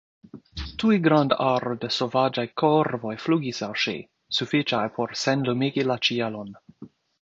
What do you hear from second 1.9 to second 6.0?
sovaĝaj korvoj flugis al ŝi, sufiĉaj por senlumigi